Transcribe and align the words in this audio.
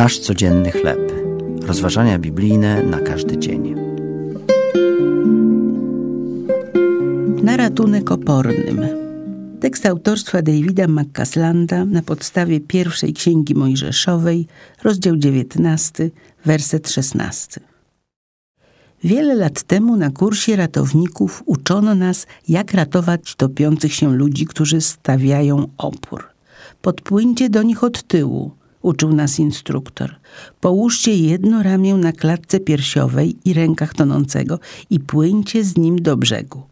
Nasz 0.00 0.18
codzienny 0.18 0.70
chleb. 0.70 1.12
Rozważania 1.62 2.18
biblijne 2.18 2.82
na 2.82 3.00
każdy 3.00 3.38
dzień. 3.38 3.74
Na 7.42 7.56
ratunek 7.56 8.10
opornym. 8.10 8.80
Tekst 9.60 9.86
autorstwa 9.86 10.42
Davida 10.42 10.86
McCaslanda 10.88 11.84
na 11.84 12.02
podstawie 12.02 12.60
pierwszej 12.60 13.12
księgi 13.12 13.54
Mojżeszowej, 13.54 14.46
rozdział 14.82 15.16
19, 15.16 16.10
werset 16.44 16.90
16. 16.90 17.60
Wiele 19.04 19.34
lat 19.34 19.62
temu 19.62 19.96
na 19.96 20.10
kursie 20.10 20.56
ratowników 20.56 21.42
uczono 21.46 21.94
nas, 21.94 22.26
jak 22.48 22.74
ratować 22.74 23.34
topiących 23.34 23.94
się 23.94 24.16
ludzi, 24.16 24.46
którzy 24.46 24.80
stawiają 24.80 25.66
opór. 25.78 26.24
Podpłyńcie 26.82 27.50
do 27.50 27.62
nich 27.62 27.84
od 27.84 28.02
tyłu, 28.02 28.59
uczył 28.82 29.12
nas 29.12 29.38
instruktor. 29.38 30.14
Połóżcie 30.60 31.16
jedno 31.16 31.62
ramię 31.62 31.94
na 31.94 32.12
klatce 32.12 32.60
piersiowej 32.60 33.36
i 33.44 33.54
rękach 33.54 33.94
tonącego 33.94 34.58
i 34.90 35.00
płyńcie 35.00 35.64
z 35.64 35.76
nim 35.76 36.02
do 36.02 36.16
brzegu. 36.16 36.62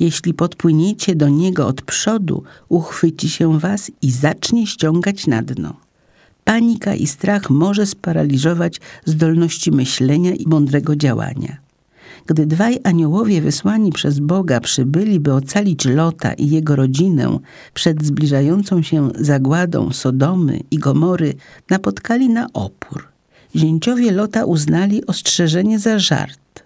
Jeśli 0.00 0.34
podpłyniecie 0.34 1.14
do 1.14 1.28
niego 1.28 1.66
od 1.66 1.82
przodu, 1.82 2.42
uchwyci 2.68 3.30
się 3.30 3.58
was 3.58 3.90
i 4.02 4.10
zacznie 4.10 4.66
ściągać 4.66 5.26
na 5.26 5.42
dno. 5.42 5.76
Panika 6.44 6.94
i 6.94 7.06
strach 7.06 7.50
może 7.50 7.86
sparaliżować 7.86 8.80
zdolności 9.04 9.72
myślenia 9.72 10.34
i 10.34 10.46
mądrego 10.46 10.96
działania. 10.96 11.69
Gdy 12.26 12.46
dwaj 12.46 12.78
aniołowie 12.84 13.40
wysłani 13.40 13.92
przez 13.92 14.18
Boga 14.18 14.60
przybyli, 14.60 15.20
by 15.20 15.32
ocalić 15.32 15.84
Lota 15.84 16.32
i 16.32 16.50
jego 16.50 16.76
rodzinę 16.76 17.38
przed 17.74 18.04
zbliżającą 18.04 18.82
się 18.82 19.10
zagładą 19.18 19.92
Sodomy 19.92 20.60
i 20.70 20.78
Gomory, 20.78 21.34
napotkali 21.70 22.28
na 22.28 22.46
opór. 22.52 23.08
Zięciowie 23.56 24.12
Lota 24.12 24.44
uznali 24.44 25.06
ostrzeżenie 25.06 25.78
za 25.78 25.98
żart. 25.98 26.64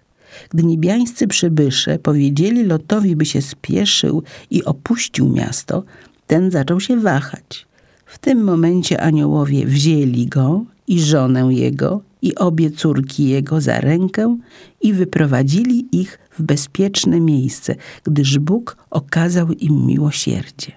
Gdy 0.49 0.63
niebiańscy 0.63 1.27
przybysze 1.27 1.99
powiedzieli 1.99 2.63
Lotowi, 2.63 3.15
by 3.15 3.25
się 3.25 3.41
spieszył 3.41 4.23
i 4.51 4.63
opuścił 4.63 5.29
miasto, 5.29 5.83
ten 6.27 6.51
zaczął 6.51 6.79
się 6.79 6.99
wahać. 6.99 7.67
W 8.05 8.17
tym 8.17 8.43
momencie 8.43 9.01
aniołowie 9.01 9.65
wzięli 9.65 10.27
go 10.27 10.65
i 10.87 11.01
żonę 11.01 11.49
jego 11.51 12.01
i 12.21 12.35
obie 12.35 12.71
córki 12.71 13.29
jego 13.29 13.61
za 13.61 13.79
rękę 13.79 14.37
i 14.81 14.93
wyprowadzili 14.93 15.87
ich 15.91 16.19
w 16.31 16.43
bezpieczne 16.43 17.19
miejsce, 17.19 17.75
gdyż 18.03 18.39
Bóg 18.39 18.77
okazał 18.89 19.51
im 19.51 19.85
miłosierdzie. 19.85 20.71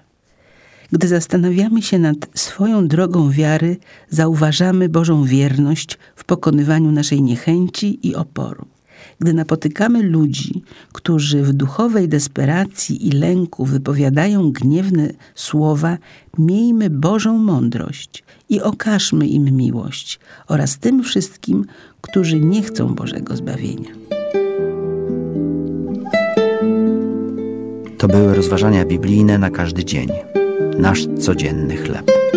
Gdy 0.92 1.08
zastanawiamy 1.08 1.82
się 1.82 1.98
nad 1.98 2.16
swoją 2.34 2.88
drogą 2.88 3.30
wiary, 3.30 3.76
zauważamy 4.10 4.88
Bożą 4.88 5.24
wierność 5.24 5.98
w 6.16 6.24
pokonywaniu 6.24 6.92
naszej 6.92 7.22
niechęci 7.22 8.08
i 8.08 8.14
oporu. 8.14 8.66
Gdy 9.18 9.32
napotykamy 9.32 10.02
ludzi, 10.02 10.62
którzy 10.92 11.42
w 11.42 11.52
duchowej 11.52 12.08
desperacji 12.08 13.08
i 13.08 13.10
lęku 13.10 13.64
wypowiadają 13.64 14.52
gniewne 14.52 15.10
słowa, 15.34 15.98
miejmy 16.38 16.90
Bożą 16.90 17.38
mądrość 17.38 18.24
i 18.48 18.60
okażmy 18.60 19.26
im 19.26 19.56
miłość 19.56 20.20
oraz 20.46 20.78
tym 20.78 21.02
wszystkim, 21.02 21.64
którzy 22.00 22.40
nie 22.40 22.62
chcą 22.62 22.94
Bożego 22.94 23.36
zbawienia. 23.36 23.90
To 27.98 28.08
były 28.08 28.34
rozważania 28.34 28.84
biblijne 28.84 29.38
na 29.38 29.50
każdy 29.50 29.84
dzień. 29.84 30.08
Nasz 30.78 31.06
codzienny 31.20 31.76
chleb. 31.76 32.27